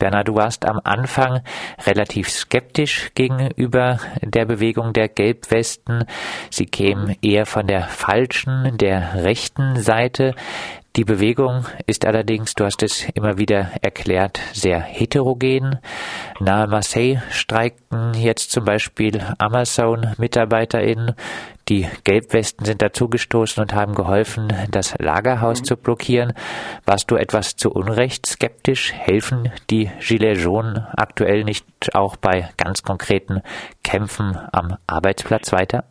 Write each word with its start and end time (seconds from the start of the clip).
Bernhard, 0.00 0.28
du 0.28 0.34
warst 0.34 0.66
am 0.66 0.80
Anfang 0.82 1.42
relativ 1.86 2.30
skeptisch 2.30 3.10
gegenüber 3.14 4.00
der 4.22 4.46
Bewegung 4.46 4.92
der 4.92 5.08
Gelbwesten. 5.08 6.06
Sie 6.50 6.66
kämen 6.66 7.16
eher 7.22 7.46
von 7.46 7.68
der 7.68 7.82
falschen, 7.82 8.78
der 8.78 9.22
rechten 9.22 9.76
Seite. 9.76 10.34
Die 10.96 11.04
Bewegung 11.04 11.66
ist 11.86 12.04
allerdings, 12.04 12.54
du 12.54 12.64
hast 12.64 12.82
es 12.82 13.08
immer 13.14 13.38
wieder 13.38 13.70
erklärt, 13.80 14.40
sehr 14.52 14.80
heterogen. 14.80 15.78
Nahe 16.40 16.66
Marseille 16.66 17.22
streiken 17.30 18.14
jetzt 18.14 18.50
zum 18.50 18.64
Beispiel 18.64 19.22
Amazon-MitarbeiterInnen. 19.38 21.14
Die 21.70 21.86
Gelbwesten 22.02 22.66
sind 22.66 22.82
dazugestoßen 22.82 23.62
und 23.62 23.72
haben 23.72 23.94
geholfen, 23.94 24.48
das 24.72 24.98
Lagerhaus 24.98 25.60
mhm. 25.60 25.64
zu 25.64 25.76
blockieren. 25.76 26.32
Warst 26.84 27.08
du 27.12 27.14
etwas 27.14 27.54
zu 27.54 27.70
Unrecht 27.70 28.26
skeptisch? 28.26 28.92
Helfen 28.92 29.52
die 29.70 29.88
Gilets 30.00 30.42
jaunes 30.42 30.82
aktuell 30.96 31.44
nicht 31.44 31.64
auch 31.94 32.16
bei 32.16 32.48
ganz 32.56 32.82
konkreten 32.82 33.42
Kämpfen 33.84 34.36
am 34.50 34.78
Arbeitsplatz 34.88 35.52
weiter? 35.52 35.84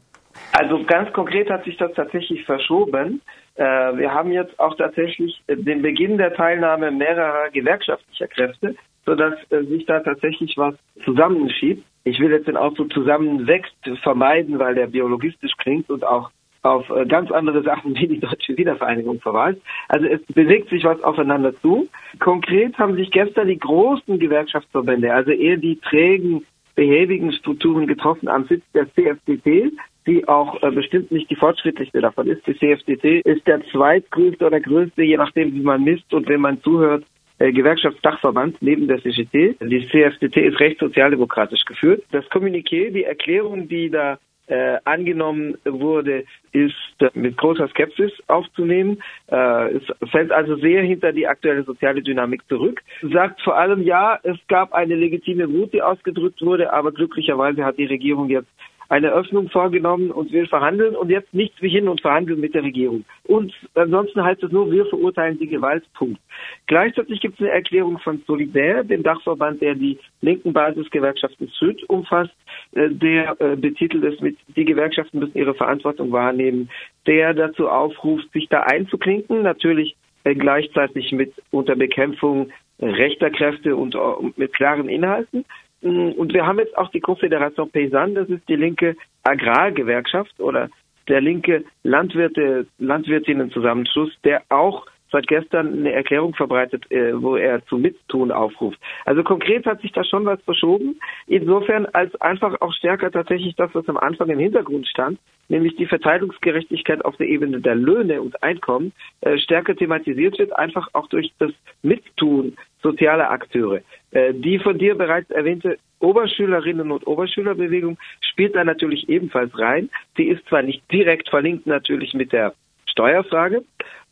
Also 0.51 0.83
ganz 0.83 1.13
konkret 1.13 1.49
hat 1.49 1.63
sich 1.63 1.77
das 1.77 1.93
tatsächlich 1.93 2.43
verschoben. 2.43 3.21
Äh, 3.55 3.63
wir 3.63 4.13
haben 4.13 4.33
jetzt 4.33 4.59
auch 4.59 4.75
tatsächlich 4.75 5.41
den 5.47 5.81
Beginn 5.81 6.17
der 6.17 6.33
Teilnahme 6.33 6.91
mehrerer 6.91 7.51
gewerkschaftlicher 7.51 8.27
Kräfte, 8.27 8.75
sodass 9.05 9.35
äh, 9.49 9.63
sich 9.63 9.85
da 9.85 10.01
tatsächlich 10.01 10.57
was 10.57 10.75
zusammenschiebt. 11.05 11.85
Ich 12.03 12.19
will 12.19 12.31
jetzt 12.31 12.47
den 12.47 12.57
Ausdruck 12.57 12.91
zusammenwächst 12.93 13.75
vermeiden, 14.01 14.59
weil 14.59 14.75
der 14.75 14.87
biologistisch 14.87 15.53
klingt 15.57 15.89
und 15.89 16.05
auch 16.05 16.31
auf 16.61 16.89
äh, 16.89 17.05
ganz 17.05 17.31
andere 17.31 17.63
Sachen 17.63 17.95
wie 17.95 18.07
die 18.07 18.19
Deutsche 18.19 18.57
Wiedervereinigung 18.57 19.19
verweist. 19.21 19.61
Also 19.87 20.07
es 20.07 20.21
bewegt 20.33 20.69
sich 20.69 20.83
was 20.83 21.01
aufeinander 21.03 21.55
zu. 21.55 21.87
Konkret 22.19 22.77
haben 22.77 22.95
sich 22.95 23.11
gestern 23.11 23.47
die 23.47 23.59
großen 23.59 24.19
Gewerkschaftsverbände, 24.19 25.13
also 25.13 25.31
eher 25.31 25.57
die 25.57 25.77
trägen, 25.77 26.45
behäbigen 26.75 27.31
Strukturen 27.33 27.87
getroffen 27.87 28.27
am 28.27 28.45
Sitz 28.45 28.63
der 28.73 28.87
CFDT, 28.93 29.71
die 30.07 30.27
auch 30.27 30.61
äh, 30.63 30.71
bestimmt 30.71 31.11
nicht 31.11 31.29
die 31.29 31.35
fortschrittlichste 31.35 32.01
davon 32.01 32.27
ist. 32.27 32.45
Die 32.47 32.57
CFDT 32.57 33.21
ist 33.21 33.45
der 33.47 33.61
zweitgrößte 33.71 34.45
oder 34.45 34.59
größte, 34.59 35.03
je 35.03 35.17
nachdem, 35.17 35.53
wie 35.53 35.61
man 35.61 35.83
misst 35.83 36.13
und 36.13 36.27
wenn 36.27 36.41
man 36.41 36.61
zuhört, 36.61 37.05
Gewerkschaftsdachverband 37.39 38.61
neben 38.61 38.87
der 38.87 39.01
CGT. 39.01 39.57
Die 39.61 39.89
CFDT 39.89 40.37
ist 40.37 40.59
recht 40.59 40.79
sozialdemokratisch 40.79 41.63
geführt. 41.65 42.03
Das 42.11 42.25
Kommuniqué, 42.25 42.91
die 42.91 43.05
Erklärung, 43.05 43.67
die 43.67 43.89
da 43.89 44.19
äh, 44.49 44.77
angenommen 44.83 45.57
wurde, 45.63 46.25
ist 46.51 46.73
mit 47.13 47.37
großer 47.37 47.67
Skepsis 47.69 48.11
aufzunehmen. 48.27 49.01
Äh, 49.27 49.75
es 49.75 49.83
fällt 50.09 50.31
also 50.31 50.55
sehr 50.57 50.81
hinter 50.81 51.13
die 51.13 51.27
aktuelle 51.27 51.63
soziale 51.63 52.01
Dynamik 52.01 52.41
zurück. 52.47 52.81
Sagt 53.01 53.41
vor 53.41 53.57
allem, 53.57 53.83
ja, 53.83 54.19
es 54.23 54.37
gab 54.47 54.73
eine 54.73 54.95
legitime 54.95 55.51
Wut, 55.53 55.73
die 55.73 55.81
ausgedrückt 55.81 56.41
wurde, 56.41 56.73
aber 56.73 56.91
glücklicherweise 56.91 57.63
hat 57.63 57.77
die 57.77 57.85
Regierung 57.85 58.29
jetzt 58.29 58.49
eine 58.89 59.11
Öffnung 59.11 59.49
vorgenommen 59.49 60.09
und 60.09 60.31
will 60.31 60.47
verhandeln 60.47 60.95
und 60.95 61.09
jetzt 61.11 61.31
nichts 61.33 61.61
wie 61.61 61.69
hin 61.69 61.87
und 61.87 62.01
verhandeln 62.01 62.39
mit 62.39 62.55
der 62.55 62.63
Regierung. 62.63 63.05
Und 63.23 63.53
ansonsten 63.75 64.23
heißt 64.23 64.43
es 64.43 64.51
nur, 64.51 64.71
wir 64.71 64.85
verurteilen 64.87 65.37
die 65.37 65.47
Gewalt. 65.47 65.83
Punkt. 65.93 66.19
Gleichzeitig 66.65 67.21
gibt 67.21 67.35
es 67.35 67.41
eine 67.41 67.51
Erklärung 67.51 67.99
von 67.99 68.23
Solidär, 68.25 68.83
dem 68.83 69.03
Dachverband, 69.03 69.61
der 69.61 69.75
die 69.75 69.99
linken 70.21 70.53
Basisgewerkschaften 70.53 71.47
Süd 71.47 71.87
umfasst, 71.87 72.33
äh, 72.73 72.89
der 72.89 73.39
äh, 73.39 73.55
betitelt 73.55 74.03
es 74.03 74.19
mit, 74.21 74.37
die 74.55 74.65
Gewerkschaften 74.65 75.19
müssen 75.19 75.37
ihre 75.37 75.53
Verantwortung 75.53 76.11
wahrnehmen, 76.11 76.69
der 77.05 77.35
dazu 77.35 77.69
aufruft, 77.69 78.31
sich 78.33 78.49
da 78.49 78.61
einzuklinken, 78.61 79.43
natürlich 79.43 79.95
äh, 80.23 80.33
gleichzeitig 80.33 81.11
mit 81.11 81.33
unter 81.51 81.75
Bekämpfung 81.75 82.51
rechter 82.81 83.29
Kräfte 83.29 83.75
und 83.75 83.95
mit 84.37 84.53
klaren 84.53 84.87
Inhalten. 84.87 85.45
Und 85.81 86.33
wir 86.33 86.45
haben 86.45 86.59
jetzt 86.59 86.77
auch 86.77 86.89
die 86.91 87.01
Confédération 87.01 87.71
Paysanne, 87.71 88.13
das 88.13 88.29
ist 88.29 88.47
die 88.49 88.55
linke 88.55 88.95
Agrargewerkschaft 89.23 90.39
oder 90.39 90.69
der 91.07 91.21
linke 91.21 91.63
Landwirte, 91.83 92.67
Landwirtinnenzusammenschluss, 92.77 94.11
der 94.23 94.43
auch 94.49 94.85
seit 95.11 95.27
gestern 95.27 95.79
eine 95.79 95.91
Erklärung 95.91 96.33
verbreitet, 96.33 96.89
äh, 96.91 97.21
wo 97.21 97.35
er 97.35 97.65
zu 97.65 97.77
Mittun 97.77 98.31
aufruft. 98.31 98.79
Also 99.05 99.23
konkret 99.23 99.65
hat 99.65 99.81
sich 99.81 99.91
da 99.91 100.03
schon 100.03 100.25
was 100.25 100.41
verschoben. 100.43 100.99
Insofern 101.27 101.85
als 101.87 102.15
einfach 102.21 102.59
auch 102.61 102.73
stärker 102.73 103.11
tatsächlich 103.11 103.55
das, 103.55 103.69
was 103.73 103.87
am 103.89 103.97
Anfang 103.97 104.29
im 104.29 104.39
Hintergrund 104.39 104.87
stand, 104.87 105.19
nämlich 105.47 105.75
die 105.75 105.87
Verteilungsgerechtigkeit 105.87 107.03
auf 107.03 107.17
der 107.17 107.27
Ebene 107.27 107.59
der 107.59 107.75
Löhne 107.75 108.21
und 108.21 108.41
Einkommen, 108.43 108.93
äh, 109.21 109.37
stärker 109.37 109.75
thematisiert 109.75 110.37
wird, 110.37 110.55
einfach 110.55 110.87
auch 110.93 111.07
durch 111.07 111.31
das 111.39 111.51
Mittun 111.81 112.55
sozialer 112.81 113.31
Akteure. 113.31 113.81
Äh, 114.11 114.33
die 114.33 114.59
von 114.59 114.77
dir 114.77 114.95
bereits 114.95 115.29
erwähnte 115.31 115.77
Oberschülerinnen 115.99 116.91
und 116.91 117.05
Oberschülerbewegung 117.07 117.97
spielt 118.21 118.55
da 118.55 118.63
natürlich 118.63 119.09
ebenfalls 119.09 119.57
rein. 119.57 119.89
Sie 120.15 120.23
ist 120.23 120.47
zwar 120.47 120.61
nicht 120.61 120.89
direkt 120.91 121.29
verlinkt 121.29 121.67
natürlich 121.67 122.13
mit 122.13 122.31
der 122.31 122.53
Steuerfrage, 122.85 123.63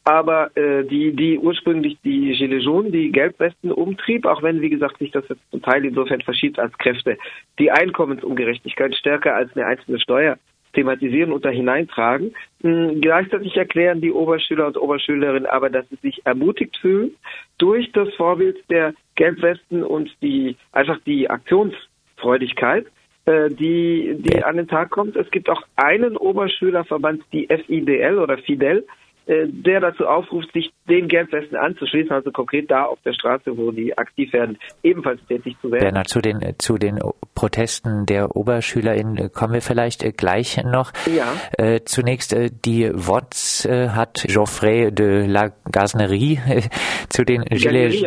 aber 0.08 0.56
äh, 0.56 0.86
die, 0.86 1.14
die 1.14 1.38
ursprünglich 1.38 1.98
die 2.02 2.32
Gilets 2.32 2.64
jaunes, 2.64 2.94
die 2.94 3.12
Gelbwesten 3.12 3.74
umtrieb, 3.74 4.26
auch 4.26 4.42
wenn, 4.42 4.62
wie 4.62 4.70
gesagt, 4.70 5.00
sich 5.00 5.12
das 5.12 5.28
jetzt 5.28 5.42
zum 5.52 5.62
Teil 5.62 5.84
insofern 5.84 6.22
verschiebt 6.22 6.60
als 6.60 6.78
Kräfte, 6.78 7.18
die 7.60 7.72
Einkommensungerechtigkeit 7.72 8.96
stärker 8.96 9.36
als 9.36 9.54
eine 9.54 9.66
einzelne 9.66 10.00
Steuer 10.00 10.38
thematisieren 10.72 11.34
und 11.34 11.44
da 11.44 11.50
hineintragen. 11.50 12.34
Hm, 12.62 13.02
gleichzeitig 13.02 13.58
erklären 13.58 14.00
die 14.00 14.14
Oberschüler 14.14 14.68
und 14.68 14.78
Oberschülerinnen 14.78 15.46
aber, 15.46 15.70
dass 15.70 15.90
sie 15.90 15.98
sich 15.98 16.26
ermutigt 16.26 16.78
fühlen 16.78 17.12
durch 17.58 17.92
das 17.92 18.08
Vorbild 18.14 18.58
der 18.70 18.94
Gelbwesten 19.16 19.84
und 19.84 20.10
die 20.22 20.56
einfach 20.72 21.00
die 21.06 21.30
Aktionsfreudigkeit, 21.30 22.86
äh, 23.26 23.50
die, 23.50 24.16
die 24.20 24.42
an 24.42 24.56
den 24.56 24.70
Tag 24.70 24.90
kommt. 24.90 25.18
Es 25.18 25.30
gibt 25.32 25.50
auch 25.50 25.64
einen 25.76 26.16
Oberschülerverband, 26.16 27.24
die 27.34 27.48
FIDL 27.48 28.20
oder 28.20 28.38
Fidel, 28.38 28.86
der 29.28 29.82
dazu 29.82 30.06
aufruft, 30.08 30.52
sich 30.54 30.72
den 30.88 31.08
Gelbwesten 31.08 31.58
anzuschließen, 31.58 32.12
also 32.12 32.32
konkret 32.32 32.72
da 32.72 32.86
auf 32.86 33.00
der 33.04 33.14
Straße, 33.14 33.58
wo 33.58 33.72
die 33.72 33.98
aktiv 33.98 34.32
werden, 34.32 34.58
ebenfalls 34.84 35.20
tätig 35.28 35.56
zu 35.62 35.72
werden. 35.72 35.84
Bernhard, 35.84 36.08
zu 36.08 36.22
den, 36.22 36.40
zu 36.58 36.78
den 36.78 37.00
Protesten 37.36 38.06
der 38.06 38.36
OberschülerInnen 38.36 39.32
kommen 39.32 39.54
wir 39.54 39.62
vielleicht 39.62 40.04
äh, 40.04 40.12
gleich 40.12 40.64
noch. 40.64 40.92
Ja. 41.06 41.34
Äh, 41.58 41.82
zunächst 41.86 42.34
äh, 42.34 42.50
die 42.66 42.90
WOTS 42.94 43.66
äh, 43.66 43.90
hat 43.90 44.24
Geoffrey 44.28 44.92
de 44.92 45.28
la 45.28 45.52
Gaznerie 45.72 46.40
äh, 46.48 46.62
zu 47.10 47.24
den 47.24 47.44
Gilets 47.44 48.04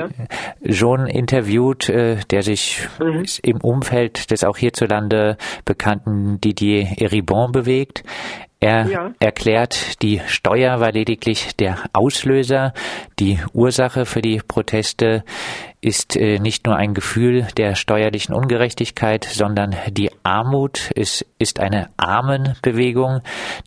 jaunes 0.60 1.12
interviewt, 1.14 1.88
der 1.88 2.42
sich 2.42 2.86
mhm. 2.98 3.24
im 3.42 3.58
Umfeld 3.58 4.30
des 4.30 4.44
auch 4.44 4.56
hierzulande 4.56 5.36
bekannten 5.64 6.40
Didier 6.40 6.88
Eribon 6.98 7.52
bewegt. 7.52 8.02
Er 8.60 8.86
ja. 8.86 9.14
erklärt, 9.20 10.02
die 10.02 10.20
Steuer 10.26 10.80
war 10.80 10.92
lediglich 10.92 11.56
der 11.56 11.78
Auslöser, 11.94 12.74
die 13.18 13.38
Ursache 13.54 14.04
für 14.04 14.20
die 14.20 14.42
Proteste 14.46 15.24
ist 15.80 16.16
äh, 16.16 16.38
nicht 16.38 16.66
nur 16.66 16.76
ein 16.76 16.92
Gefühl 16.92 17.46
der 17.56 17.74
steuerlichen 17.74 18.34
Ungerechtigkeit, 18.34 19.24
sondern 19.24 19.74
die 19.88 20.10
Armut 20.22 20.90
ist, 20.94 21.24
ist 21.38 21.58
eine 21.58 21.88
Armenbewegung. 21.96 23.22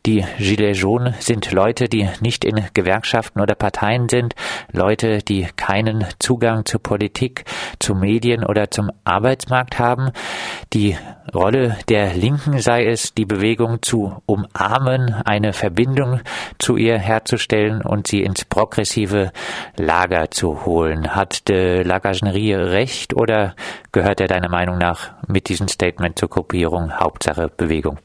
Die 0.06 0.24
Gilets 0.38 0.82
jaunes 0.82 1.26
sind 1.26 1.52
Leute, 1.52 1.90
die 1.90 2.08
nicht 2.22 2.46
in 2.46 2.64
Gewerkschaften 2.74 3.42
oder 3.42 3.56
Parteien 3.56 4.10
sind, 4.10 4.36
Leute, 4.72 5.20
die 5.20 5.48
keinen 5.56 6.06
Zugang 6.20 6.66
zur 6.66 6.84
Politik, 6.84 7.46
zu 7.80 7.96
Medien 7.96 8.44
oder 8.44 8.70
zum 8.70 8.92
Arbeitsmarkt 9.04 9.80
haben. 9.80 10.12
Die 10.74 10.96
Rolle 11.34 11.78
der 11.90 12.14
Linken 12.14 12.60
sei 12.60 12.86
es, 12.86 13.16
die 13.16 13.26
Bewegung 13.26 13.82
zu 13.82 14.22
umarmen, 14.28 15.16
eine 15.26 15.54
Verbindung 15.54 16.22
zu 16.60 16.78
ihr 16.78 17.00
herzustellen 17.00 17.82
und 17.82 18.06
sie 18.06 18.22
ins 18.22 18.46
progressive 18.46 19.32
Lager 19.78 20.30
zu 20.30 20.66
holen. 20.66 21.16
Hat 21.16 21.48
de 21.48 21.82
la 21.84 22.03
Gagenerie 22.04 22.54
recht 22.54 23.16
oder 23.16 23.56
gehört 23.92 24.20
er 24.20 24.28
deiner 24.28 24.50
Meinung 24.50 24.78
nach 24.78 25.14
mit 25.28 25.50
diesem 25.50 25.68
Statement 25.68 26.20
zur 26.20 26.30
Gruppierung 26.30 27.00
Hauptsache 27.00 27.50
Bewegung? 27.58 27.98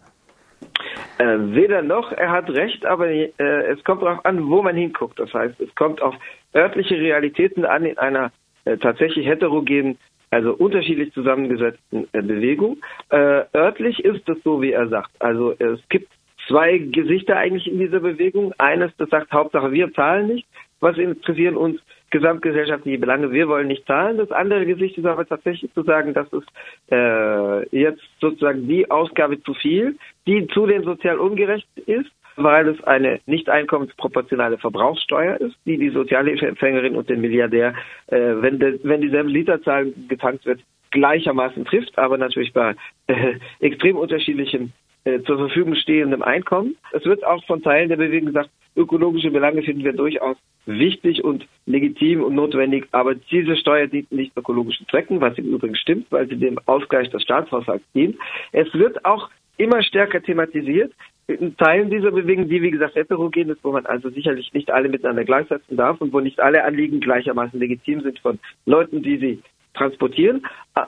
Äh, 1.19 1.37
weder 1.55 1.83
noch, 1.83 2.13
er 2.13 2.31
hat 2.31 2.49
recht, 2.49 2.87
aber 2.87 3.09
äh, 3.09 3.33
es 3.39 3.83
kommt 3.83 4.03
darauf 4.03 4.25
an, 4.25 4.49
wo 4.49 4.63
man 4.63 4.77
hinguckt. 4.77 5.19
Das 5.19 5.35
heißt, 5.35 5.61
es 5.61 5.75
kommt 5.75 6.01
auf 6.01 6.15
örtliche 6.55 6.95
Realitäten 6.95 7.65
an 7.65 7.85
in 7.85 7.99
einer 7.99 8.31
äh, 8.65 8.77
tatsächlich 8.77 9.27
heterogenen, 9.27 9.99
also 10.31 10.55
unterschiedlich 10.55 11.13
zusammengesetzten 11.13 12.07
äh, 12.13 12.23
Bewegung. 12.23 12.79
Äh, 13.11 13.43
örtlich 13.53 14.05
ist 14.05 14.29
es 14.29 14.37
so, 14.45 14.63
wie 14.63 14.73
er 14.73 14.89
sagt. 14.89 15.11
Also 15.19 15.53
es 15.59 15.81
gibt 15.89 16.13
zwei 16.47 16.79
Gesichter 16.79 17.37
eigentlich 17.37 17.67
in 17.67 17.81
dieser 17.81 18.01
Bewegung. 18.01 18.55
Eines, 18.59 18.93
das 18.99 19.11
sagt 19.11 19.33
Hauptsache, 19.33 19.73
wir 19.73 19.93
zahlen 19.93 20.29
nicht. 20.29 20.47
Was 20.81 20.97
interessieren 20.97 21.57
uns 21.57 21.81
gesamtgesellschaftliche 22.11 22.99
Belange? 22.99 23.33
Wir 23.33 23.49
wollen 23.49 23.69
nicht 23.69 23.87
zahlen. 23.87 24.19
Das 24.19 24.31
andere 24.31 24.67
Gesicht 24.67 24.99
ist 24.99 25.07
aber 25.07 25.27
tatsächlich 25.27 25.73
zu 25.75 25.83
sagen, 25.83 26.15
das 26.15 26.27
ist 26.33 26.49
äh, 26.91 27.77
jetzt 27.77 28.03
sozusagen 28.21 28.67
die 28.67 28.91
Ausgabe 28.91 29.43
zu 29.43 29.55
viel, 29.55 29.97
die 30.27 30.47
zudem 30.49 30.85
sozial 30.85 31.19
ungerecht 31.19 31.69
ist 31.87 32.11
weil 32.39 32.69
es 32.69 32.83
eine 32.85 33.21
nicht 33.27 33.49
einkommensproportionale 33.49 34.59
Verbrauchssteuer 34.59 35.41
ist, 35.41 35.57
die 35.67 35.77
die 35.77 35.91
Sozialhilfeempfängerin 35.91 36.95
und 36.95 37.09
den 37.09 37.21
Milliardär, 37.21 37.75
äh, 38.07 38.17
wenn, 38.17 38.61
de, 38.61 38.79
wenn 38.85 39.01
dieselbe 39.01 39.29
Literzahl 39.29 39.93
getankt 40.09 40.47
wird, 40.47 40.61
gleichermaßen 40.91 41.65
trifft, 41.65 41.99
aber 41.99 42.17
natürlich 42.17 42.53
bei 42.53 42.75
äh, 43.09 43.35
extrem 43.61 43.97
unterschiedlichem 43.97 44.73
äh, 45.05 45.21
zur 45.23 45.39
Verfügung 45.39 45.75
stehendem 45.75 46.23
Einkommen. 46.23 46.77
Es 46.93 47.05
wird 47.05 47.25
auch 47.27 47.45
von 47.47 47.63
Teilen 47.63 47.89
der 47.89 47.97
Bewegung 47.97 48.27
gesagt, 48.27 48.51
ökologische 48.79 49.31
Belange 49.31 49.63
finden 49.63 49.85
wir 49.85 49.93
durchaus 49.93 50.37
wichtig 50.67 51.25
und 51.25 51.47
legitim 51.67 52.23
und 52.23 52.35
notwendig, 52.35 52.87
aber 52.93 53.15
diese 53.15 53.57
Steuer 53.57 53.87
dient 53.87 54.13
nicht 54.13 54.37
ökologischen 54.37 54.87
Zwecken, 54.89 55.21
was 55.21 55.37
im 55.39 55.47
Übrigen 55.47 55.77
stimmt, 55.77 56.07
weil 56.11 56.29
sie 56.29 56.37
dem 56.37 56.59
Ausgleich 56.67 57.11
des 57.11 57.23
Staatshaushalts 57.23 57.85
dient. 57.95 58.17
Es 58.53 58.73
wird 58.75 59.05
auch 59.05 59.31
immer 59.57 59.83
stärker 59.83 60.23
thematisiert, 60.23 60.93
in 61.27 61.57
Teilen 61.59 61.91
dieser 61.91 62.11
Bewegung, 62.11 62.49
die 62.49 62.63
wie 62.63 62.71
gesagt 62.71 62.95
heterogen 62.95 63.51
ist, 63.51 63.63
wo 63.63 63.73
man 63.73 63.85
also 63.85 64.09
sicherlich 64.09 64.53
nicht 64.55 64.71
alle 64.71 64.89
miteinander 64.89 65.25
gleichsetzen 65.25 65.77
darf 65.77 66.01
und 66.01 66.13
wo 66.13 66.21
nicht 66.21 66.41
alle 66.41 66.65
Anliegen 66.65 67.01
gleichermaßen 67.01 67.61
legitim 67.61 68.01
sind 68.01 68.19
von 68.21 68.39
Leuten, 68.65 69.03
die 69.03 69.19
sie 69.19 69.39
transportieren. 69.79 70.45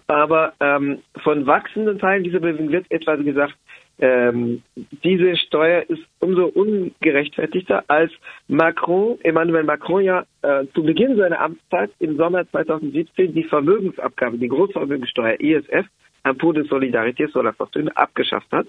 Aber 0.06 0.52
ähm, 0.60 0.98
von 1.22 1.46
wachsenden 1.46 1.98
Teilen 1.98 2.24
dieser 2.24 2.40
Bewegung 2.40 2.70
wird 2.70 2.90
etwa 2.90 3.16
gesagt, 3.16 3.54
ähm, 4.00 4.62
diese 5.04 5.36
Steuer 5.36 5.84
ist 5.88 6.02
umso 6.20 6.46
ungerechtfertigter, 6.46 7.84
als 7.88 8.10
Macron, 8.48 9.18
Emmanuel 9.22 9.64
Macron 9.64 10.02
ja 10.02 10.24
äh, 10.42 10.64
zu 10.74 10.82
Beginn 10.82 11.16
seiner 11.16 11.40
Amtszeit 11.40 11.90
im 11.98 12.16
Sommer 12.16 12.48
2017 12.50 13.34
die 13.34 13.44
Vermögensabgabe, 13.44 14.38
die 14.38 14.48
Großvermögenssteuer 14.48 15.36
ESF, 15.38 15.86
Impôt 16.24 16.52
de 16.54 16.64
Solidarité 16.64 17.28
sur 17.28 17.50
Fortune, 17.52 17.94
abgeschafft 17.94 18.50
hat, 18.52 18.66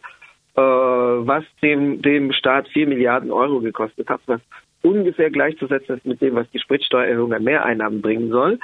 äh, 0.56 0.62
was 0.62 1.46
dem, 1.62 2.02
dem 2.02 2.34
Staat 2.34 2.68
vier 2.68 2.88
Milliarden 2.88 3.32
Euro 3.32 3.62
gekostet 3.62 4.10
hat, 4.10 4.22
was 4.26 4.42
ungefähr 4.82 5.30
gleichzusetzen 5.30 5.98
ist 5.98 6.06
mit 6.06 6.22
dem, 6.22 6.36
was 6.36 6.50
die 6.52 6.60
Spritsteuererhöhung 6.60 7.34
an 7.34 7.44
Mehreinnahmen 7.44 8.02
bringen 8.02 8.32
soll. 8.32 8.60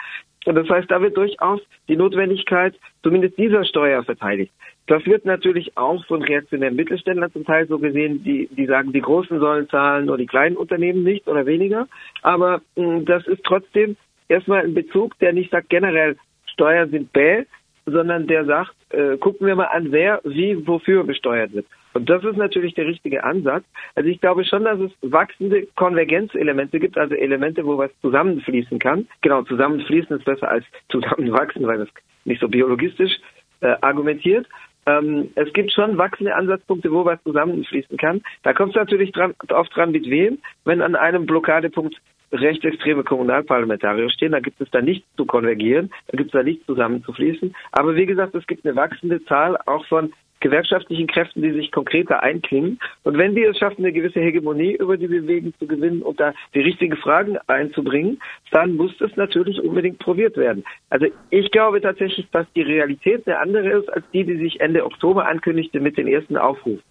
Und 0.48 0.56
das 0.56 0.70
heißt, 0.70 0.90
da 0.90 1.02
wird 1.02 1.18
durchaus 1.18 1.60
die 1.90 1.98
Notwendigkeit 1.98 2.74
zumindest 3.04 3.38
dieser 3.38 3.66
Steuer 3.66 4.02
verteidigt. 4.06 4.54
Das 4.88 5.06
wird 5.06 5.26
natürlich 5.26 5.76
auch 5.76 6.06
von 6.06 6.22
reaktionären 6.22 6.78
Mittelständlern 6.78 7.34
zum 7.34 7.44
Teil 7.44 7.68
so 7.68 7.78
gesehen, 7.78 8.24
die, 8.24 8.48
die 8.56 8.66
sagen, 8.66 8.94
die 8.94 9.02
Großen 9.02 9.42
sollen 9.42 9.68
zahlen, 9.68 10.06
nur 10.06 10.18
die 10.18 10.26
kleinen 10.26 10.56
Unternehmen 10.56 11.04
nicht 11.04 11.28
oder 11.28 11.46
weniger. 11.46 11.90
Aber 12.22 12.62
mh, 12.78 12.86
hm, 12.86 13.06
das 13.06 13.28
ist 13.28 13.44
trotzdem 13.44 13.98
erstmal 14.30 14.64
ein 14.64 14.74
Bezug, 14.74 15.20
der 15.20 15.34
nicht 15.34 15.52
sagt, 15.52 15.68
generell 15.68 16.16
Steuern 16.46 16.92
sind 16.92 17.12
bäh, 17.12 17.44
sondern 17.86 18.26
der 18.28 18.46
sagt, 18.46 18.74
äh, 18.92 19.18
gucken 19.18 19.48
wir 19.48 19.56
mal 19.58 19.66
an, 19.66 19.92
wer 19.92 20.22
wie 20.24 20.66
wofür 20.66 21.04
besteuert 21.04 21.52
wird. 21.52 21.66
Und 21.98 22.08
das 22.08 22.24
ist 22.24 22.38
natürlich 22.38 22.76
der 22.76 22.86
richtige 22.86 23.24
Ansatz. 23.24 23.64
Also 23.96 24.08
ich 24.08 24.22
glaube 24.22 24.46
schon, 24.46 24.66
dass 24.66 24.80
es 24.80 24.92
wachsende 25.02 25.68
Konvergenzelemente 25.76 26.80
gibt, 26.80 26.96
also 26.96 27.16
Elemente, 27.16 27.66
wo 27.66 27.80
was 27.80 27.90
zusammenfließen 28.02 28.78
kann. 28.78 29.08
Genau, 29.22 29.42
zusammenfließen 29.42 30.16
ist 30.16 30.26
besser 30.26 30.48
als 30.48 30.64
zusammenwachsen, 30.90 31.66
weil 31.66 31.80
das 31.80 31.90
nicht 32.24 32.40
so 32.40 32.50
biologistisch 32.50 33.14
äh, 33.62 33.76
argumentiert. 33.82 34.46
Ähm, 34.86 35.32
es 35.34 35.52
gibt 35.54 35.74
schon 35.74 35.98
wachsende 35.98 36.36
Ansatzpunkte, 36.36 36.92
wo 36.92 37.04
was 37.04 37.22
zusammenfließen 37.24 37.98
kann. 37.98 38.22
Da 38.44 38.54
kommt 38.54 38.70
es 38.70 38.76
natürlich 38.76 39.12
dran, 39.12 39.34
oft 39.50 39.76
dran, 39.76 39.92
mit 39.92 40.08
wem. 40.08 40.38
Wenn 40.66 40.84
an 40.84 40.96
einem 40.96 41.26
Blockadepunkt 41.26 41.96
rechtsextreme 42.32 43.04
Kommunalparlamentarier 43.04 44.12
stehen, 44.12 44.34
da 44.34 44.40
gibt 44.40 44.62
es 44.62 44.70
da 44.70 44.82
nichts 44.82 45.08
zu 45.16 45.26
konvergieren, 45.26 45.90
da 46.08 46.18
gibt 46.18 46.28
es 46.28 46.34
da 46.34 46.44
nichts 46.44 46.64
zusammenzufließen. 46.68 47.56
Aber 47.72 47.96
wie 47.96 48.06
gesagt, 48.06 48.36
es 48.36 48.46
gibt 48.46 48.68
eine 48.68 48.76
wachsende 48.76 49.24
Zahl 49.26 49.58
auch 49.66 49.84
von 49.88 50.14
gewerkschaftlichen 50.40 51.08
Kräften, 51.08 51.42
die 51.42 51.52
sich 51.52 51.72
konkreter 51.72 52.24
einklingen. 52.24 52.80
Und 53.04 53.18
wenn 53.18 53.36
die 53.36 53.44
es 53.44 53.58
schaffen, 53.58 53.84
eine 53.84 53.94
gewisse 53.94 54.20
Hegemonie 54.20 54.76
über 54.76 54.98
die 54.98 55.08
Bewegung 55.08 55.54
zu 55.60 55.68
gewinnen 55.68 56.02
und 56.02 56.20
da 56.20 56.34
die 56.54 56.62
richtigen 56.62 56.98
Fragen 56.98 57.38
einzubringen, 57.48 58.20
dann 58.52 58.76
muss 58.76 58.96
das 59.00 59.16
natürlich 59.16 59.62
unbedingt 59.62 60.00
probiert 60.00 60.38
werden. 60.38 60.64
Also 60.90 61.08
ich 61.30 61.52
glaube 61.52 61.82
tatsächlich, 61.82 62.28
dass 62.32 62.46
die 62.56 62.62
Realität 62.62 63.28
eine 63.28 63.40
andere 63.40 63.80
ist 63.80 63.90
als 63.90 64.06
die, 64.14 64.24
die 64.24 64.38
sich 64.38 64.60
Ende 64.62 64.86
Oktober 64.86 65.28
ankündigte 65.28 65.80
mit 65.80 65.98
den 65.98 66.08
ersten 66.08 66.38
Aufrufen. 66.38 66.84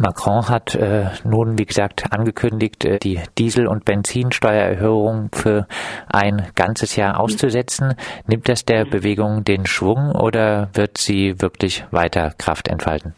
Macron 0.00 0.48
hat 0.48 0.74
äh, 0.74 1.10
nun, 1.24 1.58
wie 1.58 1.66
gesagt, 1.66 2.04
angekündigt, 2.10 2.86
äh, 2.86 2.98
die 2.98 3.20
Diesel- 3.36 3.66
und 3.66 3.84
Benzinsteuererhöhung 3.84 5.28
für 5.30 5.66
ein 6.10 6.46
ganzes 6.54 6.96
Jahr 6.96 7.20
auszusetzen. 7.20 7.94
Nimmt 8.26 8.48
das 8.48 8.64
der 8.64 8.86
Bewegung 8.86 9.44
den 9.44 9.66
Schwung 9.66 10.12
oder 10.12 10.70
wird 10.72 10.96
sie 10.96 11.42
wirklich 11.42 11.84
weiter 11.90 12.32
Kraft 12.38 12.68
entfalten? 12.68 13.12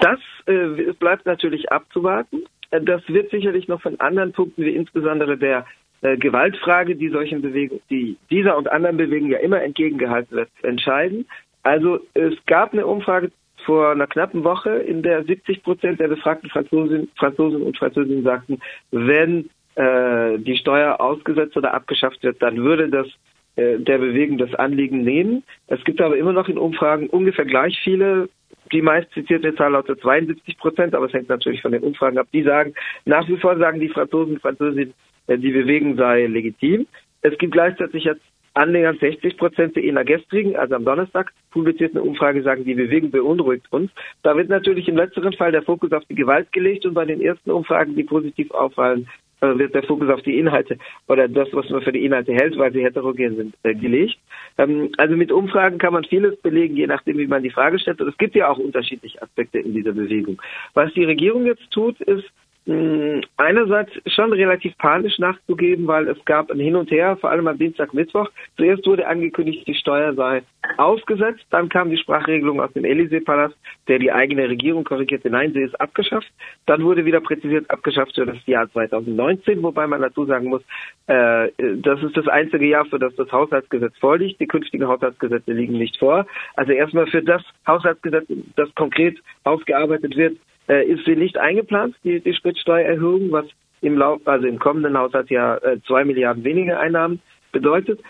Das 0.00 0.18
äh, 0.46 0.92
bleibt 0.98 1.26
natürlich 1.26 1.70
abzuwarten. 1.70 2.46
Das 2.72 3.02
wird 3.06 3.30
sicherlich 3.30 3.68
noch 3.68 3.80
von 3.80 4.00
anderen 4.00 4.32
Punkten, 4.32 4.64
wie 4.64 4.74
insbesondere 4.74 5.38
der 5.38 5.66
äh, 6.02 6.16
Gewaltfrage, 6.16 6.96
die 6.96 7.10
solchen 7.10 7.42
Bewegungen, 7.42 7.82
die 7.90 8.16
dieser 8.28 8.56
und 8.56 8.70
anderen 8.72 8.96
Bewegungen 8.96 9.30
ja 9.30 9.38
immer 9.38 9.62
entgegengehalten 9.62 10.36
wird, 10.36 10.50
entscheiden. 10.62 11.26
Also 11.62 12.00
es 12.14 12.34
gab 12.46 12.72
eine 12.72 12.86
Umfrage 12.86 13.30
vor 13.70 13.92
einer 13.92 14.08
knappen 14.08 14.42
Woche, 14.42 14.70
in 14.70 15.00
der 15.04 15.22
70 15.22 15.62
Prozent 15.62 16.00
der 16.00 16.08
befragten 16.08 16.50
Franzosen, 16.50 17.08
Franzosen 17.16 17.62
und 17.62 17.78
Französinnen 17.78 18.24
sagten, 18.24 18.58
wenn 18.90 19.48
äh, 19.76 20.38
die 20.38 20.56
Steuer 20.56 21.00
ausgesetzt 21.00 21.56
oder 21.56 21.72
abgeschafft 21.72 22.20
wird, 22.24 22.42
dann 22.42 22.56
würde 22.56 22.88
das 22.88 23.06
äh, 23.54 23.78
der 23.78 23.98
Bewegung 23.98 24.38
das 24.38 24.52
Anliegen 24.56 25.04
nehmen. 25.04 25.44
Es 25.68 25.84
gibt 25.84 26.00
aber 26.00 26.16
immer 26.16 26.32
noch 26.32 26.48
in 26.48 26.58
Umfragen 26.58 27.06
ungefähr 27.06 27.44
gleich 27.44 27.78
viele. 27.84 28.28
Die 28.72 28.82
meist 28.82 29.12
zitierte 29.12 29.54
Zahl 29.54 29.70
lautet 29.70 30.00
72 30.00 30.58
Prozent, 30.58 30.92
aber 30.96 31.06
es 31.06 31.12
hängt 31.12 31.28
natürlich 31.28 31.62
von 31.62 31.70
den 31.70 31.84
Umfragen 31.84 32.18
ab. 32.18 32.26
Die 32.32 32.42
sagen, 32.42 32.74
nach 33.04 33.28
wie 33.28 33.36
vor 33.36 33.56
sagen 33.56 33.78
die 33.78 33.88
Franzosen 33.88 34.34
und 34.34 34.42
Französinnen, 34.42 34.94
äh, 35.28 35.38
die 35.38 35.52
Bewegung 35.52 35.94
sei 35.96 36.26
legitim. 36.26 36.88
Es 37.22 37.38
gibt 37.38 37.52
gleichzeitig 37.52 38.02
jetzt 38.02 38.22
annähernd 38.60 39.00
60 39.00 39.36
Prozent 39.38 39.76
in 39.76 39.94
der 39.94 40.04
gestrigen, 40.04 40.54
also 40.54 40.74
am 40.74 40.84
Donnerstag 40.84 41.32
publizierten 41.50 41.98
Umfrage 41.98 42.42
sagen, 42.42 42.64
die 42.64 42.74
Bewegung 42.74 43.10
beunruhigt 43.10 43.66
uns. 43.72 43.90
Da 44.22 44.36
wird 44.36 44.50
natürlich 44.50 44.86
im 44.88 44.96
letzteren 44.96 45.32
Fall 45.32 45.50
der 45.50 45.62
Fokus 45.62 45.92
auf 45.92 46.04
die 46.04 46.14
Gewalt 46.14 46.52
gelegt 46.52 46.84
und 46.84 46.94
bei 46.94 47.06
den 47.06 47.20
ersten 47.22 47.50
Umfragen, 47.50 47.96
die 47.96 48.04
positiv 48.04 48.50
auffallen, 48.50 49.08
äh, 49.40 49.56
wird 49.56 49.74
der 49.74 49.82
Fokus 49.84 50.10
auf 50.10 50.20
die 50.22 50.38
Inhalte 50.38 50.76
oder 51.08 51.26
das, 51.26 51.48
was 51.52 51.70
man 51.70 51.80
für 51.80 51.92
die 51.92 52.04
Inhalte 52.04 52.34
hält, 52.34 52.58
weil 52.58 52.72
sie 52.72 52.84
heterogen 52.84 53.36
sind, 53.36 53.54
äh, 53.62 53.74
gelegt. 53.74 54.18
Ähm, 54.58 54.90
also 54.98 55.16
mit 55.16 55.32
Umfragen 55.32 55.78
kann 55.78 55.94
man 55.94 56.04
vieles 56.04 56.36
belegen, 56.42 56.76
je 56.76 56.86
nachdem, 56.86 57.16
wie 57.16 57.26
man 57.26 57.42
die 57.42 57.50
Frage 57.50 57.78
stellt. 57.78 58.02
Und 58.02 58.08
es 58.08 58.18
gibt 58.18 58.34
ja 58.34 58.50
auch 58.50 58.58
unterschiedliche 58.58 59.22
Aspekte 59.22 59.58
in 59.58 59.72
dieser 59.72 59.92
Bewegung. 59.92 60.40
Was 60.74 60.92
die 60.92 61.04
Regierung 61.04 61.46
jetzt 61.46 61.70
tut, 61.70 61.98
ist, 62.02 62.30
einerseits 62.66 63.90
schon 64.06 64.32
relativ 64.32 64.76
panisch 64.76 65.18
nachzugeben, 65.18 65.86
weil 65.86 66.08
es 66.08 66.22
gab 66.26 66.50
ein 66.50 66.60
Hin 66.60 66.76
und 66.76 66.90
Her, 66.90 67.16
vor 67.16 67.30
allem 67.30 67.48
am 67.48 67.58
Dienstag, 67.58 67.94
Mittwoch. 67.94 68.28
Zuerst 68.56 68.86
wurde 68.86 69.06
angekündigt, 69.06 69.66
die 69.66 69.74
Steuer 69.74 70.14
sei 70.14 70.42
ausgesetzt, 70.76 71.44
dann 71.50 71.70
kam 71.70 71.90
die 71.90 71.96
Sprachregelung 71.96 72.60
aus 72.60 72.72
dem 72.74 72.84
Élysée-Palast, 72.84 73.56
der 73.88 73.98
die 73.98 74.12
eigene 74.12 74.48
Regierung 74.48 74.84
korrigierte, 74.84 75.30
nein, 75.30 75.52
sie 75.54 75.62
ist 75.62 75.80
abgeschafft. 75.80 76.30
Dann 76.66 76.84
wurde 76.84 77.06
wieder 77.06 77.20
präzisiert, 77.20 77.70
abgeschafft 77.70 78.14
für 78.14 78.26
das 78.26 78.36
Jahr 78.46 78.70
2019, 78.70 79.62
wobei 79.62 79.86
man 79.86 80.02
dazu 80.02 80.26
sagen 80.26 80.48
muss, 80.48 80.62
äh, 81.06 81.48
das 81.56 82.02
ist 82.02 82.16
das 82.16 82.28
einzige 82.28 82.66
Jahr, 82.66 82.84
für 82.84 82.98
das 82.98 83.14
das 83.16 83.32
Haushaltsgesetz 83.32 83.96
vorliegt. 83.98 84.38
Die 84.38 84.46
künftigen 84.46 84.86
Haushaltsgesetze 84.86 85.52
liegen 85.52 85.78
nicht 85.78 85.96
vor. 85.98 86.26
Also 86.56 86.72
erstmal 86.72 87.06
für 87.06 87.22
das 87.22 87.42
Haushaltsgesetz, 87.66 88.26
das 88.56 88.72
konkret 88.74 89.18
ausgearbeitet 89.44 90.14
wird, 90.14 90.36
äh, 90.70 90.84
ist 90.84 91.04
sie 91.04 91.16
nicht 91.16 91.36
eingeplant, 91.36 91.96
die, 92.04 92.20
die 92.20 92.32
Spritsteuererhöhung, 92.32 93.32
was 93.32 93.46
im 93.80 93.98
Lauf, 93.98 94.20
also 94.26 94.46
im 94.46 94.58
kommenden 94.58 94.96
Haushaltsjahr 94.96 95.62
äh, 95.64 95.80
zwei 95.86 96.04
Milliarden 96.04 96.44
weniger 96.44 96.78
Einnahmen 96.78 97.20
bedeutet, 97.50 98.00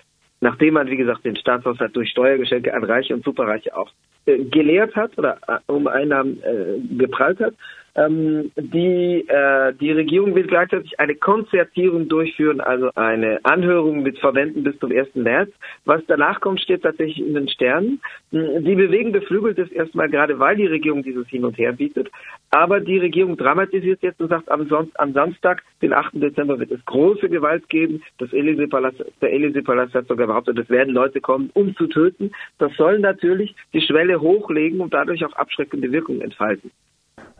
nachdem 0.40 0.74
man, 0.74 0.88
wie 0.88 0.96
gesagt, 0.96 1.24
den 1.24 1.36
Staatshaushalt 1.36 1.96
durch 1.96 2.10
Steuergeschenke 2.10 2.74
an 2.74 2.84
Reiche 2.84 3.14
und 3.14 3.24
Superreiche 3.24 3.74
auch 3.76 3.90
äh, 4.26 4.44
geleert 4.44 4.94
hat 4.94 5.16
oder 5.16 5.38
äh, 5.48 5.58
um 5.66 5.86
Einnahmen 5.86 6.42
äh, 6.42 6.96
geprallt 6.98 7.40
hat. 7.40 7.54
Ähm, 7.96 8.52
die, 8.56 9.26
äh, 9.28 9.72
die 9.74 9.90
Regierung 9.92 10.34
will 10.34 10.46
gleichzeitig 10.46 10.98
eine 11.00 11.16
Konzertierung 11.16 12.08
durchführen, 12.08 12.60
also 12.60 12.90
eine 12.94 13.40
Anhörung 13.42 14.02
mit 14.02 14.18
Verbänden 14.18 14.62
bis 14.62 14.78
zum 14.78 14.92
1. 14.92 15.14
März. 15.14 15.50
Was 15.84 16.02
danach 16.06 16.40
kommt, 16.40 16.60
steht 16.60 16.82
tatsächlich 16.82 17.26
in 17.26 17.34
den 17.34 17.48
Sternen. 17.48 18.00
Hm, 18.30 18.64
die 18.64 18.76
Bewegung 18.76 19.12
beflügelt 19.12 19.58
es 19.58 19.70
erstmal 19.72 20.08
gerade, 20.08 20.38
weil 20.38 20.56
die 20.56 20.66
Regierung 20.66 21.02
dieses 21.02 21.26
Hin 21.28 21.44
und 21.44 21.58
Her 21.58 21.72
bietet. 21.72 22.10
Aber 22.50 22.80
die 22.80 22.98
Regierung 22.98 23.36
dramatisiert 23.36 24.02
jetzt 24.02 24.20
und 24.20 24.28
sagt, 24.28 24.50
am, 24.50 24.68
Son 24.68 24.90
am 24.94 25.12
Samstag, 25.12 25.62
den 25.82 25.92
8. 25.92 26.14
Dezember, 26.14 26.58
wird 26.58 26.70
es 26.70 26.84
große 26.84 27.28
Gewalt 27.28 27.68
geben. 27.68 28.02
Das 28.18 28.30
der 28.30 28.40
Élysée-Palast 28.40 29.94
hat 29.94 30.06
sogar 30.06 30.26
behauptet, 30.26 30.58
es 30.58 30.70
werden 30.70 30.94
Leute 30.94 31.20
kommen, 31.20 31.50
um 31.54 31.74
zu 31.76 31.86
töten. 31.86 32.32
Das 32.58 32.72
soll 32.76 32.98
natürlich 32.98 33.54
die 33.72 33.80
Schwelle 33.80 34.20
hochlegen 34.20 34.80
und 34.80 34.94
dadurch 34.94 35.24
auch 35.24 35.32
abschreckende 35.32 35.90
Wirkung 35.92 36.20
entfalten. 36.20 36.70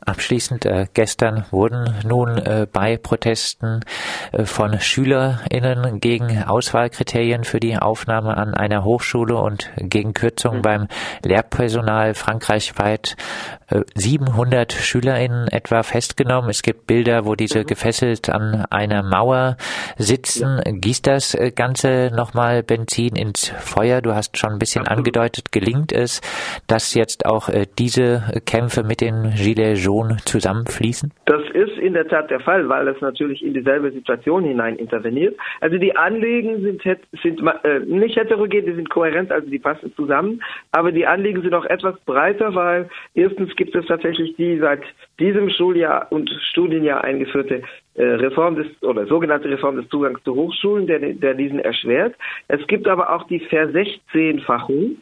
Abschließend, 0.04 0.64
äh, 0.64 0.86
gestern 0.94 1.44
wurden 1.50 1.94
nun 2.06 2.38
äh, 2.38 2.66
bei 2.70 2.96
Protesten 2.96 3.80
äh, 4.32 4.44
von 4.44 4.80
SchülerInnen 4.80 6.00
gegen 6.00 6.42
Auswahlkriterien 6.42 7.44
für 7.44 7.60
die 7.60 7.76
Aufnahme 7.76 8.36
an 8.36 8.54
einer 8.54 8.82
Hochschule 8.84 9.36
und 9.36 9.70
gegen 9.76 10.14
Kürzungen 10.14 10.58
mhm. 10.58 10.62
beim 10.62 10.88
Lehrpersonal 11.22 12.14
frankreichweit 12.14 13.16
700 13.94 14.72
äh, 14.72 14.76
SchülerInnen 14.76 15.48
etwa 15.48 15.82
festgenommen. 15.82 16.50
Es 16.50 16.62
gibt 16.62 16.86
Bilder, 16.86 17.24
wo 17.24 17.34
diese 17.34 17.60
mhm. 17.60 17.66
gefesselt 17.66 18.30
an 18.30 18.64
einer 18.70 19.02
Mauer 19.02 19.56
sitzen. 19.96 20.60
Ja. 20.64 20.72
Gießt 20.72 21.06
das 21.06 21.34
äh, 21.34 21.52
Ganze 21.52 22.10
nochmal 22.14 22.62
Benzin 22.62 23.16
ins 23.16 23.52
Feuer? 23.60 24.00
Du 24.00 24.14
hast 24.14 24.38
schon 24.38 24.52
ein 24.52 24.58
bisschen 24.58 24.82
Absolut. 24.82 24.98
angedeutet, 24.98 25.52
gelingt 25.52 25.92
es, 25.92 26.20
dass 26.66 26.94
jetzt 26.94 27.26
auch 27.26 27.48
äh, 27.48 27.66
diese 27.78 28.40
Kämpfe 28.44 28.82
mit 28.82 29.00
den 29.00 29.34
Gilets 29.34 29.69
Region 29.70 30.18
zusammenfließen? 30.24 31.12
Das 31.26 31.42
ist 31.52 31.78
in 31.78 31.94
der 31.94 32.08
Tat 32.08 32.30
der 32.30 32.40
Fall, 32.40 32.68
weil 32.68 32.88
es 32.88 33.00
natürlich 33.00 33.42
in 33.44 33.54
dieselbe 33.54 33.90
Situation 33.92 34.44
hinein 34.44 34.76
interveniert. 34.76 35.36
Also 35.60 35.78
die 35.78 35.96
Anliegen 35.96 36.60
sind, 36.62 36.82
sind 37.22 37.40
äh, 37.64 37.80
nicht 37.80 38.16
heterogen, 38.16 38.66
die 38.66 38.74
sind 38.74 38.90
kohärent, 38.90 39.30
also 39.30 39.48
die 39.48 39.58
passen 39.58 39.92
zusammen, 39.94 40.42
aber 40.72 40.92
die 40.92 41.06
Anliegen 41.06 41.42
sind 41.42 41.54
auch 41.54 41.64
etwas 41.66 41.98
breiter, 42.00 42.54
weil 42.54 42.88
erstens 43.14 43.54
gibt 43.56 43.74
es 43.74 43.86
tatsächlich 43.86 44.34
die 44.36 44.58
seit 44.58 44.82
diesem 45.18 45.50
Schuljahr 45.50 46.06
und 46.10 46.30
Studienjahr 46.50 47.04
eingeführte 47.04 47.62
äh, 47.94 48.02
Reform 48.02 48.56
des 48.56 48.66
oder 48.82 49.06
sogenannte 49.06 49.48
Reform 49.48 49.76
des 49.76 49.88
Zugangs 49.88 50.22
zu 50.24 50.34
Hochschulen, 50.34 50.86
der, 50.86 51.00
der 51.00 51.34
diesen 51.34 51.58
erschwert. 51.58 52.14
Es 52.48 52.64
gibt 52.66 52.88
aber 52.88 53.12
auch 53.12 53.26
die 53.26 53.40
Versechzehnfachung 53.40 54.96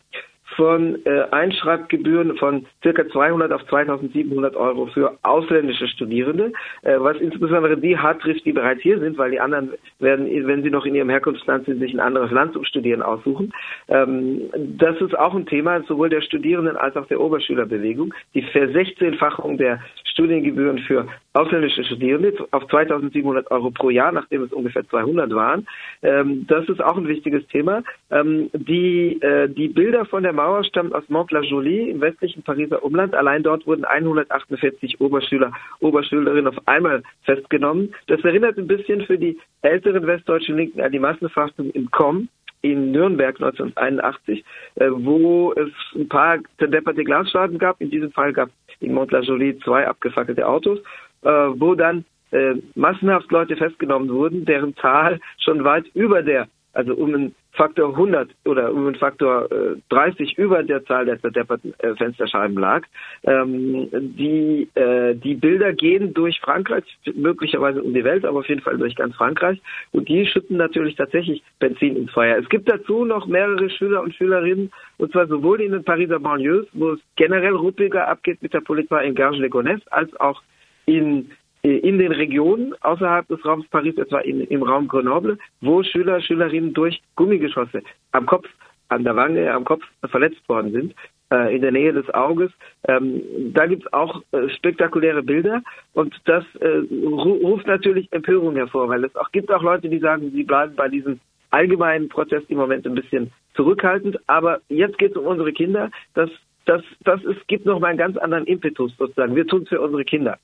von 0.58 0.98
äh, 1.06 1.22
Einschreibgebühren 1.30 2.36
von 2.36 2.66
circa 2.82 3.08
200 3.08 3.52
auf 3.52 3.64
2700 3.66 4.56
Euro 4.56 4.86
für 4.86 5.16
ausländische 5.22 5.86
Studierende, 5.86 6.52
äh, 6.82 6.96
was 6.98 7.16
insbesondere 7.18 7.76
die 7.76 7.96
hart 7.96 8.20
trifft, 8.22 8.44
die 8.44 8.52
bereits 8.52 8.82
hier 8.82 8.98
sind, 8.98 9.16
weil 9.18 9.30
die 9.30 9.38
anderen 9.38 9.70
werden, 10.00 10.26
wenn 10.48 10.64
sie 10.64 10.70
noch 10.70 10.84
in 10.84 10.96
ihrem 10.96 11.10
Herkunftsland 11.10 11.66
sind, 11.66 11.78
sich 11.78 11.94
ein 11.94 12.00
anderes 12.00 12.32
Land 12.32 12.54
zum 12.54 12.64
Studieren 12.64 13.02
aussuchen. 13.02 13.52
Ähm, 13.86 14.50
das 14.56 15.00
ist 15.00 15.16
auch 15.16 15.34
ein 15.34 15.46
Thema 15.46 15.80
sowohl 15.84 16.08
der 16.08 16.22
Studierenden 16.22 16.76
als 16.76 16.96
auch 16.96 17.06
der 17.06 17.20
Oberschülerbewegung. 17.20 18.12
Die 18.34 18.42
Versechzehnfachung 18.42 19.58
der 19.58 19.78
Studiengebühren 20.10 20.78
für 20.80 21.06
ausländische 21.38 21.85
Studierende 21.85 22.35
auf 22.50 22.66
2700 22.66 23.50
Euro 23.50 23.71
pro 23.71 23.90
Jahr, 23.90 24.11
nachdem 24.11 24.42
es 24.42 24.52
ungefähr 24.52 24.87
200 24.88 25.33
waren. 25.35 25.66
Ähm, 26.02 26.47
das 26.49 26.68
ist 26.68 26.83
auch 26.83 26.97
ein 26.97 27.07
wichtiges 27.07 27.47
Thema. 27.47 27.83
Ähm, 28.11 28.50
die, 28.52 29.21
äh, 29.23 29.49
die 29.49 29.68
Bilder 29.68 30.04
von 30.04 30.25
der 30.25 30.33
Mauer 30.33 30.64
stammen 30.64 30.92
aus 30.92 31.09
Mont-la-Jolie 31.09 31.90
im 31.90 32.00
westlichen 32.00 32.42
Pariser 32.42 32.83
Umland. 32.83 33.14
Allein 33.14 33.45
dort 33.45 33.66
wurden 33.66 33.85
148 33.85 35.00
Oberschüler, 35.00 35.52
Oberschülerinnen 35.78 36.49
auf 36.49 36.66
einmal 36.66 37.02
festgenommen. 37.23 37.95
Das 38.09 38.23
erinnert 38.25 38.59
ein 38.59 38.66
bisschen 38.66 39.02
für 39.02 39.16
die 39.16 39.38
älteren 39.62 40.07
westdeutschen 40.07 40.57
Linken 40.57 40.80
an 40.80 40.90
die 40.90 40.99
Massenverhaftung 40.99 41.71
im 41.71 41.90
Com 41.90 42.28
in 42.62 42.90
Nürnberg 42.90 43.37
1981, 43.37 44.45
äh, 44.75 44.88
wo 44.90 45.52
es 45.52 45.71
ein 45.95 46.09
paar 46.09 46.38
zerdepperte 46.59 47.04
Glasscheiben 47.04 47.59
gab. 47.59 47.80
In 47.80 47.90
diesem 47.90 48.11
Fall 48.11 48.33
gab 48.33 48.49
es 48.49 48.75
in 48.80 48.95
Mont-la-Jolie 48.95 49.59
zwei 49.61 49.87
abgefackelte 49.87 50.47
Autos, 50.47 50.80
wo 51.26 51.75
dann 51.75 52.04
äh, 52.30 52.54
massenhaft 52.75 53.30
Leute 53.30 53.56
festgenommen 53.56 54.10
wurden, 54.10 54.44
deren 54.44 54.76
Zahl 54.76 55.20
schon 55.38 55.64
weit 55.64 55.87
über 55.94 56.22
der 56.22 56.48
also 56.75 56.94
um 56.94 57.12
einen 57.12 57.34
Faktor 57.52 57.90
100 57.90 58.30
oder 58.44 58.72
um 58.72 58.87
einen 58.87 58.94
Faktor 58.94 59.50
äh, 59.50 59.76
30 59.88 60.38
über 60.38 60.62
der 60.62 60.84
Zahl 60.84 61.06
der 61.06 61.20
zerdepperten 61.20 61.75
äh, 61.78 61.96
Fensterscheiben 61.96 62.56
lag. 62.56 62.84
Ähm, 63.25 63.88
die, 63.92 64.68
äh, 64.76 65.16
die 65.16 65.34
Bilder 65.34 65.72
gehen 65.72 66.14
durch 66.14 66.38
Frankreich, 66.40 66.84
möglicherweise 67.16 67.82
um 67.82 67.94
die 67.94 68.04
Welt, 68.04 68.25
aber 68.25 68.38
auf 68.38 68.48
jeden 68.48 68.60
Fall 68.60 68.78
durch 68.78 68.94
ganz 68.94 69.16
Frankreich. 69.16 69.60
Und 69.90 70.08
die 70.08 70.25
schütten 70.26 70.56
natürlich 70.56 70.94
tatsächlich 70.94 71.42
Benzin 71.58 71.96
ins 71.96 72.12
Feuer. 72.12 72.38
Es 72.38 72.48
gibt 72.48 72.70
dazu 72.70 73.04
noch 73.04 73.26
mehrere 73.26 73.68
Schüler 73.70 74.02
und 74.02 74.14
Schülerinnen, 74.14 74.70
und 74.98 75.10
zwar 75.10 75.26
sowohl 75.26 75.60
in 75.60 75.72
den 75.72 75.82
Pariser 75.82 76.20
Banlieues, 76.20 76.68
wo 76.75 76.90
es 76.90 77.00
generell 77.16 77.54
ruppiger 77.54 78.06
abgeht 78.06 78.40
mit 78.40 78.54
der 78.54 78.60
Polizei 78.60 79.04
in 79.04 79.16
Garges-les-Gonesse, 79.16 79.90
als 79.90 80.14
auch 80.20 80.42
in 80.88 81.30
in 81.62 81.99
den 81.99 82.12
Regionen 82.12 82.73
außerhalb 82.83 83.26
des 83.28 83.45
Raums 83.45 83.66
Paris, 83.68 83.97
etwa 83.99 84.21
in, 84.21 84.42
im 84.42 84.62
Raum 84.62 84.87
Grenoble, 84.87 85.38
wo 85.61 85.83
Schüler, 85.83 86.21
Schülerinnen 86.21 86.73
durch 86.73 87.02
Gummigeschosse 87.16 87.83
am 88.12 88.26
Kopf, 88.26 88.49
an 88.88 89.04
der 89.04 89.16
Wange, 89.16 89.52
am 89.52 89.64
Kopf 89.64 89.83
verletzt 90.09 90.49
worden 90.49 90.73
sind, 90.73 90.95
äh, 91.33 91.54
in 91.54 91.62
der 91.62 91.73
Nähe 91.73 91.92
des 91.92 92.09
Auges. 92.14 92.50
Ähm, 92.87 93.23
da 93.52 93.66
gibt 93.66 93.85
es 93.85 93.92
auch 93.92 94.23
äh, 94.33 94.49
spektakuläre 94.50 95.23
Bilder 95.23 95.62
und 95.95 96.14
das 96.25 96.45
äh, 96.61 96.83
ruft 97.04 97.66
natürlich 97.66 98.11
Empörung 98.12 98.54
hervor, 98.54 98.88
weil 98.88 99.04
es 99.04 99.14
auch 99.16 99.30
gibt 99.33 99.50
auch 99.52 99.62
Leute, 99.62 99.88
die 99.88 99.99
sagen, 99.99 100.30
sie 100.30 100.45
bleiben 100.45 100.75
bei 100.76 100.88
diesem 100.88 101.21
allgemeinen 101.50 102.09
Protest 102.09 102.49
im 102.50 102.59
Moment 102.59 102.87
ein 102.87 102.95
bisschen 102.95 103.33
zurückhaltend. 103.54 104.18
Aber 104.26 104.61
jetzt 104.68 104.99
geht 104.99 105.12
es 105.12 105.16
um 105.16 105.26
unsere 105.26 105.52
Kinder. 105.52 105.90
Das, 106.14 106.30
das, 106.66 106.83
das 107.04 107.23
ist, 107.25 107.47
gibt 107.49 107.66
noch 107.66 107.80
mal 107.80 107.88
einen 107.88 107.99
ganz 107.99 108.16
anderen 108.16 108.47
Impetus 108.47 108.97
sozusagen. 108.97 109.35
Wir 109.35 109.47
tun 109.47 109.62
es 109.62 109.68
für 109.68 109.80
unsere 109.80 110.04
Kinder. 110.04 110.38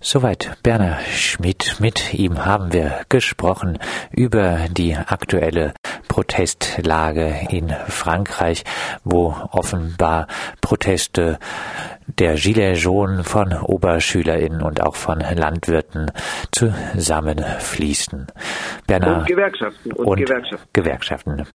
Soweit 0.00 0.58
Berner 0.62 0.98
Schmidt. 1.10 1.76
Mit 1.80 2.14
ihm 2.14 2.44
haben 2.44 2.72
wir 2.72 3.00
gesprochen 3.08 3.78
über 4.10 4.66
die 4.70 4.96
aktuelle 4.96 5.74
Protestlage 6.08 7.34
in 7.50 7.74
Frankreich, 7.88 8.64
wo 9.04 9.34
offenbar 9.50 10.26
Proteste 10.60 11.38
der 12.06 12.34
Gilets 12.34 12.84
jaunes 12.84 13.26
von 13.26 13.52
Oberschülerinnen 13.52 14.62
und 14.62 14.80
auch 14.80 14.94
von 14.94 15.20
Landwirten 15.20 16.10
zusammenfließen. 16.52 18.26
Berner 18.86 19.18
und 19.18 19.26
Gewerkschaften. 19.26 19.92
Und, 19.92 20.06
und 20.06 20.18
Gewerkschaften. 20.18 20.68
Gewerkschaften. 20.72 21.44